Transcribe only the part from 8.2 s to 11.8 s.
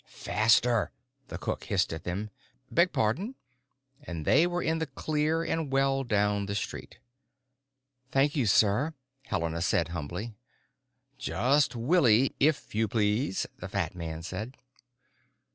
you, Sir," Helena said humbly. "Just